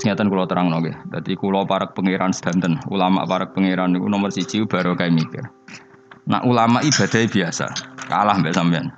[0.00, 1.12] Terus ngeten kula terang nggih.
[1.12, 5.44] Dadi kula para pangeran sedanten, ulama para pangeran niku nomor siji baru kayak mikir.
[6.24, 7.68] Nah ulama ibadah biasa,
[8.08, 8.88] kalah mbak sampean.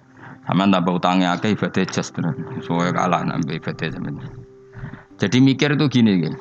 [0.46, 2.38] Sampean tambah utangnya akeh ibadah just tenan.
[2.62, 4.22] Soalnya kalah nambah ibadah sampean.
[5.18, 6.38] Jadi mikir itu gini gitu.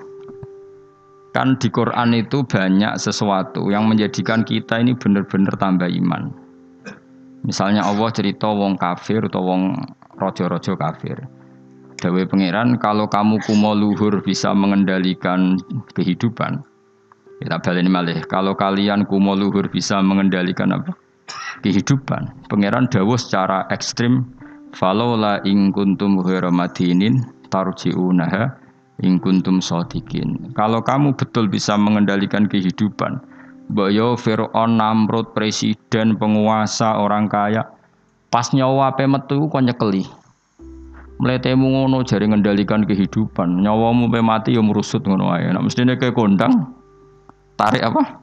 [1.33, 6.29] Kan di Quran itu banyak sesuatu yang menjadikan kita ini benar-benar tambah iman.
[7.41, 9.73] Misalnya Allah cerita wong kafir atau wong
[10.21, 11.40] rojo-rojo kafir.
[12.01, 15.61] Dawe pangeran kalau kamu kumo luhur bisa mengendalikan
[15.93, 16.65] kehidupan.
[17.37, 18.19] Kita balik malih.
[18.25, 20.97] Kalau kalian kumo luhur bisa mengendalikan apa?
[21.61, 22.49] Kehidupan.
[22.49, 24.25] Pangeran dawuh secara ekstrim.
[24.73, 27.21] Falola ing kuntum madinin
[27.53, 28.49] tarji'unaha
[29.05, 30.57] ing kuntum sodikin.
[30.57, 33.21] Kalau kamu betul bisa mengendalikan kehidupan,
[33.69, 37.67] Boyo Fir'aun, Namrud, presiden, penguasa, orang kaya,
[38.31, 40.20] pas nyawa pe metu nyekeli
[41.21, 43.61] mletemu ngono jari ngendalikan kehidupan.
[43.61, 45.53] Nyawamu pe mati ya merusut ngono ae.
[45.53, 46.73] Nek mestine kayak kondang
[47.55, 48.17] tarik apa?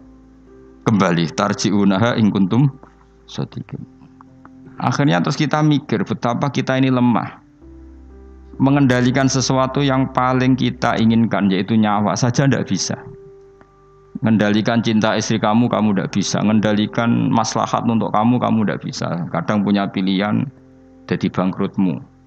[0.83, 1.31] Kembali.
[1.31, 2.67] Tarjiunaha ing kuntum
[3.31, 3.78] sadiqin.
[4.83, 7.47] Akhirnya terus kita mikir betapa kita ini lemah.
[8.59, 12.98] Mengendalikan sesuatu yang paling kita inginkan yaitu nyawa saja tidak bisa.
[14.19, 16.42] Mengendalikan cinta istri kamu, kamu tidak bisa.
[16.42, 19.09] Mengendalikan maslahat untuk kamu, kamu tidak bisa.
[19.31, 20.42] Kadang punya pilihan
[21.06, 22.17] jadi bangkrutmu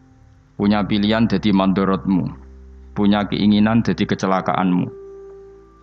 [0.62, 2.38] punya pilihan jadi mandorotmu,
[2.94, 4.86] punya keinginan jadi kecelakaanmu.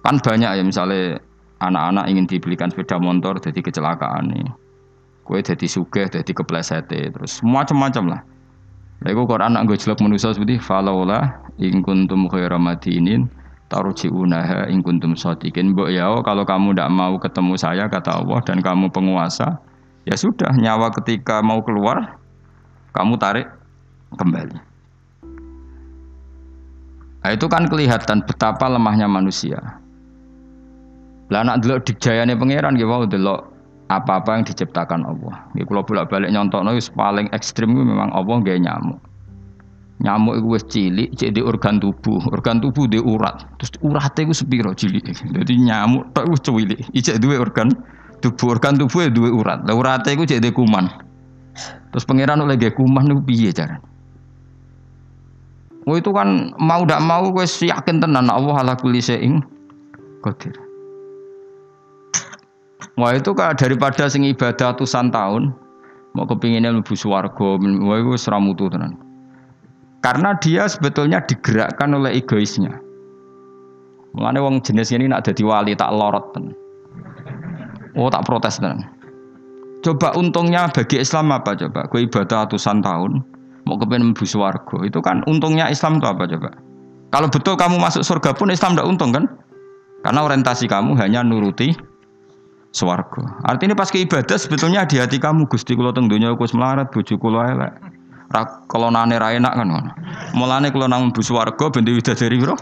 [0.07, 1.19] Kan banyak ya misalnya
[1.59, 4.47] anak-anak ingin dibelikan sepeda motor jadi kecelakaan nih.
[5.27, 8.21] Kue jadi sugih, jadi kepleset terus macam-macam lah.
[9.03, 13.27] Lalu Quran anak gue jelek seperti falaula ing kuntum khaira madinin
[13.67, 15.75] tarji'unaha ing kuntum shadiqin.
[15.75, 19.59] Mbok ya kalau kamu tidak mau ketemu saya kata Allah dan kamu penguasa,
[20.07, 22.15] ya sudah nyawa ketika mau keluar
[22.95, 23.51] kamu tarik
[24.15, 24.68] kembali.
[27.19, 29.59] Nah, itu kan kelihatan betapa lemahnya manusia.
[31.29, 33.53] Lah anak delok dijayane pangeran nggih wau delok
[33.93, 35.45] apa-apa yang diciptakan Allah.
[35.53, 39.01] Nggih kula bolak-balik nyontokno wis paling ekstrim memang Allah nggak nyamuk.
[39.99, 43.45] Nyamuk itu wis cilik, cek di organ tubuh, organ tubuh di urat.
[43.59, 45.05] Terus urate iku sepiro cilik.
[45.37, 46.81] Jadi nyamuk tok wis cilik.
[46.95, 47.75] Ijek duwe organ
[48.23, 49.67] tubuh, organ tubuh duwe urat.
[49.67, 50.87] Lah urate iku cek di kuman.
[51.93, 53.98] Terus pangeran oleh kuman niku piye carane?
[55.89, 59.41] Oh itu kan mau tidak mau gue yakin tenan Allah ala kulli syai'in
[60.21, 60.53] qadir.
[63.01, 65.57] Wah itu kan daripada sing ibadah ratusan tahun
[66.13, 69.01] mau kepinginnya lebih swarga, wah itu seramutu tenan.
[70.05, 72.77] Karena dia sebetulnya digerakkan oleh egoisnya.
[74.13, 76.53] Mulane wong jenis ini nak jadi wali tak lorot tenan.
[77.97, 78.85] Oh tak protes tenan.
[79.81, 81.89] Coba untungnya bagi Islam apa coba?
[81.89, 83.23] Gue ibadah ratusan tahun,
[83.69, 84.81] mau kepengen mlebu swarga.
[84.89, 86.57] Itu kan untungnya Islam itu apa coba?
[87.13, 89.29] Kalau betul kamu masuk surga pun Islam tidak untung kan?
[90.01, 91.77] Karena orientasi kamu hanya nuruti
[92.73, 93.45] swarga.
[93.45, 97.21] Artinya pas ke ibadah sebetulnya di hati kamu Gusti kula teng donya kus melarat bojo
[97.21, 97.73] kula elek.
[98.69, 99.69] Kalau nane ra enak kan.
[100.33, 102.57] Mulane kula nang mlebu swarga ben widadari piro?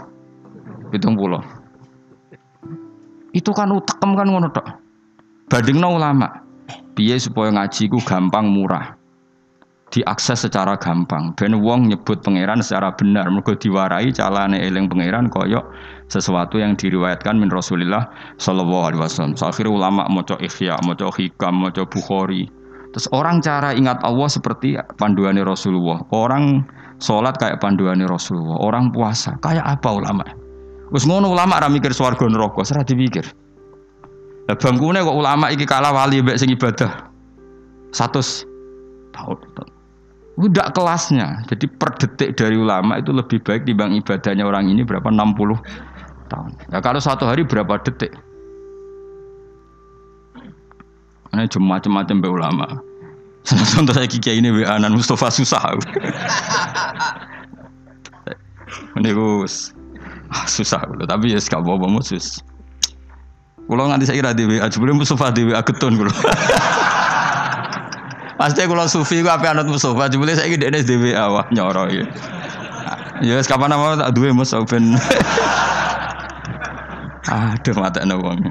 [0.91, 3.31] 70.
[3.35, 4.67] Itu kan utekem kan ngono tok.
[5.47, 6.43] Bandingno ulama.
[6.97, 8.96] Piye supaya ngaji ku gampang murah
[9.91, 11.31] diakses secara gampang.
[11.39, 13.27] Ben wong nyebut pangeran secara benar.
[13.31, 15.63] Mergo diwarai calane eling pangeran koyok
[16.11, 18.07] sesuatu yang diriwayatkan min Rasulillah
[18.39, 19.35] sallallahu alaihi wasallam.
[19.39, 22.47] Akhirnya ulama maca Ihya, maca Hikam, maca Bukhari.
[22.95, 26.03] Terus orang cara ingat Allah seperti panduannya Rasulullah.
[26.11, 26.65] Orang
[26.99, 28.57] sholat kayak panduannya Rasulullah.
[28.59, 30.23] Orang puasa kayak apa ulama?
[30.91, 33.27] Wes ngono ulama ra mikir swarga neraka, ora dipikir.
[34.47, 37.11] Lah bangkune kok ulama iki kalah wali mbek sing ibadah.
[37.91, 38.23] Satu
[39.11, 39.76] tahun.
[40.37, 41.41] Udah kelasnya.
[41.49, 45.57] Jadi per detik dari ulama itu lebih baik dibanding ibadahnya orang ini berapa 60
[46.29, 46.51] tahun.
[46.69, 48.13] Ya kalau satu hari berapa detik?
[51.33, 52.67] Ini cuma macam-macam be ulama.
[53.47, 55.63] Contoh saya kiki ini WA Anan Mustafa susah.
[58.99, 59.71] ini gus
[60.29, 62.43] ah, susah tapi ya bawa musus.
[63.67, 66.13] Kalau nganti saya kira di WA, sebelum Mustafa di WA ketun kalau.
[68.37, 72.05] Pasti kalau sufi gue apa anut Mustafa, saya gede nih dewi awah nyoro ya.
[73.25, 74.29] Ya kapan nama tak duwe
[74.69, 74.93] ben.
[77.27, 78.45] Aduh mata wong.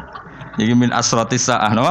[0.58, 1.86] Iki min asratis saah no.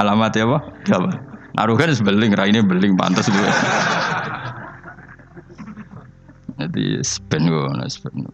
[0.00, 0.58] Alamat ya apa?
[0.88, 1.10] Apa?
[1.58, 3.50] Naruhan beling, raine beling pantas gue.
[6.58, 7.70] Jadi sepen gue,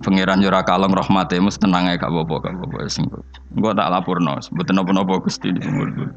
[0.01, 4.41] pangeran jura kalong rahmate mus tenang aja kak bobo kak bobo gue tak lapor no,
[4.57, 6.13] betul nopo nopo gusti di umur dulu.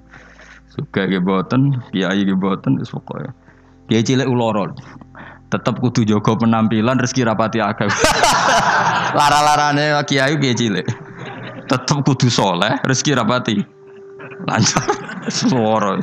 [0.68, 3.32] Suka ge boten, kiai ge boten wis pokoke.
[3.88, 4.76] Kiai cilik uloro.
[5.48, 7.88] Tetep kudu jaga penampilan rezeki rapati akeh.
[9.18, 10.88] Lara-larane kiai piye cilik.
[11.72, 13.56] Tetep kudu soleh, rezeki rapati.
[14.44, 14.84] Lancar.
[15.32, 16.00] Suara.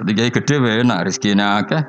[0.00, 1.82] Jadi kiai gede wae enak rezekine akeh.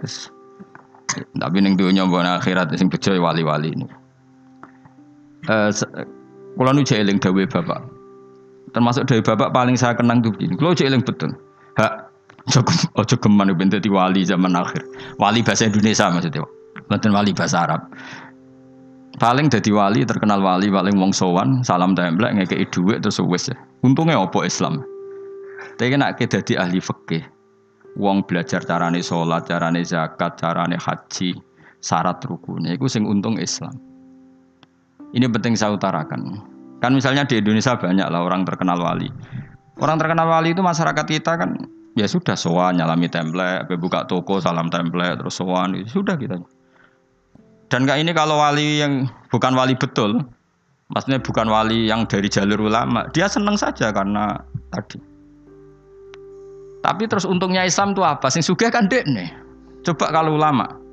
[1.13, 3.87] Tapi ning dunya mbon akhirat sing bejo wali-wali ini.
[5.51, 5.69] Eh
[6.55, 7.81] kula nu eling dawuh Bapak.
[8.73, 10.55] Termasuk dari Bapak paling saya kenang tuh begini.
[10.55, 11.35] Kula eling betul.
[11.73, 12.13] Hak
[12.51, 14.83] Jogem, ojo geman ben dadi wali zaman akhir.
[15.15, 16.43] Wali bahasa Indonesia maksudnya.
[16.91, 17.87] Bukan wali bahasa Arab.
[19.15, 23.47] Paling dadi wali, terkenal wali, paling wong sowan, salam templek, ngekei duit terus wis.
[23.85, 24.83] Untungnya opo Islam.
[25.79, 27.23] Tapi nak ke dadi ahli fikih.
[27.95, 31.37] Wong belajar carane sholat, carane zakat, carane haji,
[31.79, 32.75] syarat rukunnya.
[32.75, 33.77] Itu sing untung Islam.
[35.13, 36.41] Ini penting saya utarakan.
[36.81, 39.07] Kan misalnya di Indonesia banyak lah orang terkenal wali.
[39.81, 41.57] Orang terkenal wali itu masyarakat kita kan
[41.97, 46.37] ya sudah sowan nyalami template, buka toko salam template terus sowan ya sudah kita.
[47.69, 50.21] Dan kayak ini kalau wali yang bukan wali betul,
[50.93, 54.37] maksudnya bukan wali yang dari jalur ulama, dia seneng saja karena
[54.69, 55.01] tadi.
[56.83, 58.29] Tapi terus untungnya Islam itu apa?
[58.29, 59.31] Sing sugih kan dek nih.
[59.87, 60.83] Coba kalau ulama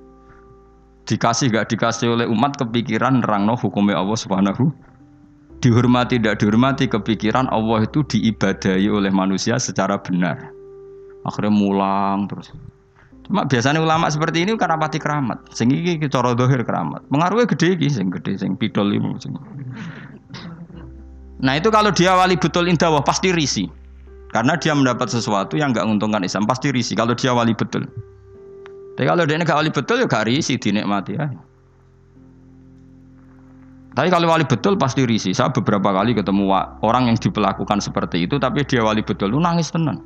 [1.10, 4.70] dikasih gak dikasih oleh umat kepikiran nerangno hukumnya Allah Subhanahu
[5.60, 10.50] dihormati tidak dihormati kepikiran Allah itu diibadahi oleh manusia secara benar.
[11.28, 12.48] Akhirnya mulang terus.
[13.28, 15.52] Cuma biasanya ulama seperti ini karena pati keramat.
[15.52, 17.04] Sing iki cara dohir keramat.
[17.12, 18.90] Pengaruhnya gede iki sing gede sing pidol
[21.40, 23.64] nah itu kalau dia wali betul indah wah pasti risi.
[24.28, 27.88] Karena dia mendapat sesuatu yang nggak menguntungkan Islam pasti risi kalau dia wali betul.
[28.96, 31.32] Tapi kalau dia nggak wali betul ya gak risi dinikmati ya
[33.90, 35.34] tapi kalau wali betul pasti risi.
[35.34, 36.46] Saya beberapa kali ketemu
[36.86, 39.98] orang yang diperlakukan seperti itu, tapi dia wali betul, lu nangis tenang.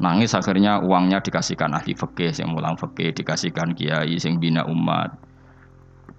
[0.00, 5.14] Nangis akhirnya uangnya dikasihkan ahli fikih, yang mulang fikih, dikasihkan kiai, yang bina umat.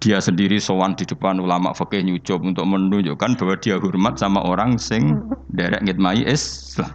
[0.02, 4.80] Dia sendiri sowan di depan ulama fikih nyucup untuk menunjukkan bahwa dia hormat sama orang
[4.80, 5.20] sing
[5.52, 6.94] derek ngitmai Islam.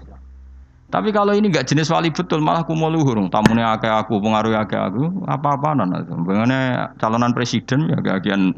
[0.86, 3.18] Tapi kalau ini nggak jenis wali betul, malah aku mau luhur.
[3.28, 6.06] Tamunya akeh aku, pengaruh akeh aku, apa-apa nana.
[6.06, 8.54] Bagaimana calonan presiden ya kagian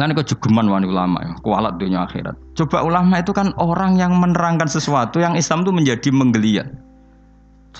[0.00, 2.32] Kan kok jugeman wani ulama ya, kualat dunia akhirat.
[2.56, 6.72] Coba ulama itu kan orang yang menerangkan sesuatu yang Islam itu menjadi menggeliat.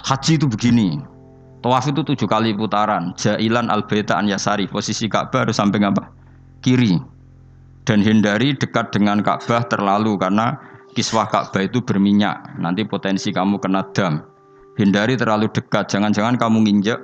[0.05, 1.01] Haji itu begini.
[1.65, 3.17] Tawaf itu tujuh kali putaran.
[3.17, 4.69] Jailan al an yasari.
[4.69, 6.13] Posisi Ka'bah harus sampai apa?
[6.61, 7.01] Kiri.
[7.89, 10.61] Dan hindari dekat dengan Ka'bah terlalu karena
[10.93, 12.61] kiswah Ka'bah itu berminyak.
[12.61, 14.21] Nanti potensi kamu kena dam.
[14.77, 15.89] Hindari terlalu dekat.
[15.89, 17.01] Jangan-jangan kamu nginjek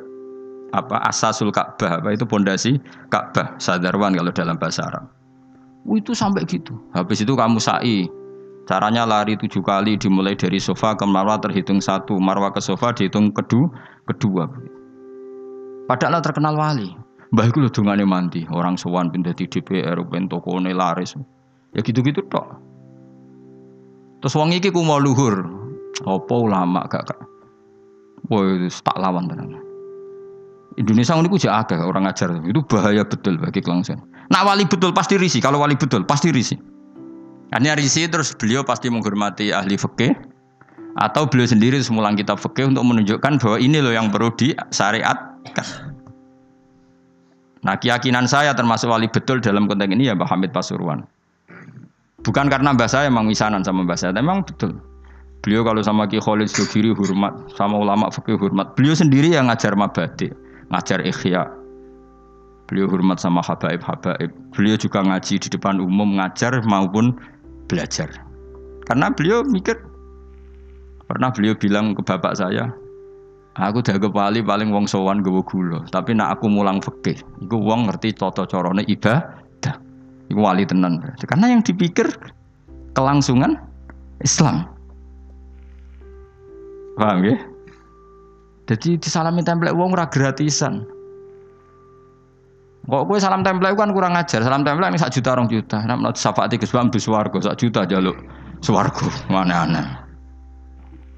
[0.77, 2.77] apa asasul Ka'bah apa itu pondasi
[3.09, 5.09] Ka'bah sadarwan kalau dalam bahasa Arab.
[5.87, 6.75] Oh, itu sampai gitu.
[6.93, 8.11] Habis itu kamu sa'i.
[8.67, 13.31] Caranya lari tujuh kali dimulai dari sofa ke marwah terhitung satu, marwah ke sofa dihitung
[13.31, 13.71] kedua,
[14.11, 14.51] kedua.
[15.87, 16.91] Padahal terkenal wali.
[17.31, 21.15] Mbah iku lho dongane mandi, orang sowan pindah di DPR, ben tokone laris.
[21.79, 22.59] Ya gitu-gitu tok.
[24.19, 25.47] Terus wong iki ku mau luhur.
[26.03, 27.21] Apa ulama gak gak.
[28.27, 29.66] Woi, tak lawan tenan.
[30.77, 34.05] Indonesia ini juga agak orang ngajar itu bahaya betul bagi kelangsungan.
[34.29, 35.41] Nak wali betul pasti risi.
[35.41, 36.53] Kalau wali betul pasti risi.
[37.49, 40.13] Artinya risi terus beliau pasti menghormati ahli fikih
[41.01, 45.67] atau beliau sendiri semulang kitab fikih untuk menunjukkan bahwa ini loh yang perlu disyariatkan.
[47.65, 51.09] Nah keyakinan saya termasuk wali betul dalam konteks ini ya Pak Hamid Pasuruan.
[52.21, 54.77] Bukan karena mbak saya memang misanan sama mbak saya, memang betul.
[55.41, 58.75] Beliau kalau sama Ki Khalid Sugiri hormat, sama ulama fikih hormat.
[58.75, 60.35] Beliau sendiri yang ngajar mabadi
[60.71, 61.47] ngajar ikhya.
[62.67, 64.31] Beliau hormat sama habaib-habaib.
[64.51, 67.15] Beliau juga ngaji di depan umum, ngajar maupun
[67.71, 68.11] belajar.
[68.87, 69.79] Karena beliau mikir,
[71.07, 72.71] pernah beliau bilang ke bapak saya,
[73.55, 77.87] aku dah kepali paling wong sowan gue gula, tapi nak aku mulang fikih, iku wong
[77.87, 79.75] ngerti toto corone ibadah.
[80.27, 80.99] Iku wali tenan.
[81.23, 82.11] Karena yang dipikir
[82.99, 83.63] kelangsungan
[84.23, 84.67] Islam.
[86.99, 87.37] Paham ya?
[88.67, 90.83] Jadi disalami template uang ora gratisan.
[92.87, 94.43] Kok gue salam template kan kurang ajar.
[94.43, 95.83] Salam template ini sak juta orang juta.
[95.83, 98.19] Nek menurut syafaat Gus Bam swarga sak juta jaluk
[98.63, 99.07] swarga.
[99.33, 99.87] Mana aneh.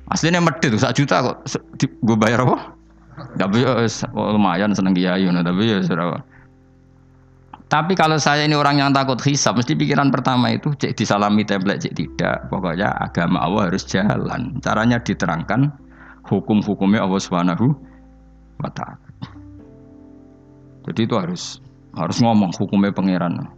[0.09, 1.45] Aslinya medit sak juta kok
[1.81, 2.73] gue bayar apa?
[3.37, 3.85] Tapi oh,
[4.33, 6.25] lumayan seneng kiai tapi ya seraba.
[7.69, 11.85] Tapi kalau saya ini orang yang takut hisap, mesti pikiran pertama itu cek disalami template
[11.85, 12.49] cek tidak.
[12.49, 14.57] Pokoknya agama Allah harus jalan.
[14.64, 15.88] Caranya diterangkan
[16.28, 17.73] hukum-hukumnya Allah Subhanahu
[18.61, 19.08] wa taala.
[20.88, 21.61] Jadi itu harus
[21.97, 23.49] harus ngomong hukumnya pangeran.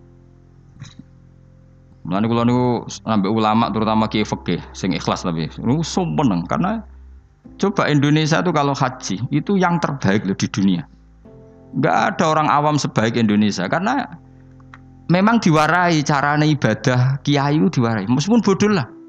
[2.00, 6.80] Mulane kula niku sampai ulama terutama kiai fikih sing ikhlas tapi niku seneng karena
[7.60, 10.82] coba Indonesia itu kalau haji itu yang terbaik loh di dunia.
[11.76, 14.08] Nggak ada orang awam sebaik Indonesia karena
[15.12, 19.00] memang diwarai carane ibadah kiai diwarai meskipun bodoh lah.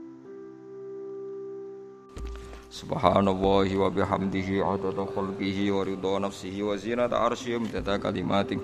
[2.72, 8.60] Subhanallahi wa bihamdihi adada khalqihi wa ridha nafsihi wa zinata arsyihi wa kalimatih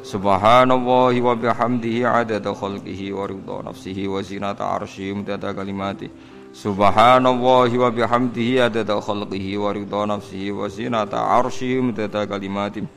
[0.00, 6.08] Subhanallahi wa bihamdihi adada khalqihi wa ridha nafsihi wa zinata arsyihi wa kalimatih
[6.56, 12.88] Subhanallahi wa bihamdihi adada khalqihi wa ridha nafsihi wa zinata arsyihi wa kalimatih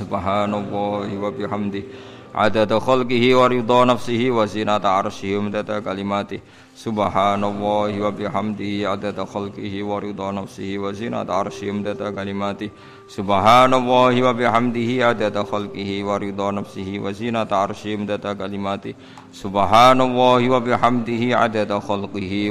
[0.00, 1.84] Subhanallahi wa bihamdihi
[2.34, 6.40] adada khalqihi wa ridha nafsihi wa zinata arsyihi wa kalimatih
[6.80, 12.70] Subhanallahi wa bihamdihi adada khalqihi wa ridha nafsihi wa zinata arsyihi wa kalimatih
[13.08, 18.94] Subhanallahi wa bihamdihi adada khalqihi wa ridha nafsihi wa zinata arsyihi wa kalimatih
[19.32, 22.50] Subhanallahi wa bihamdihi adada khalqihi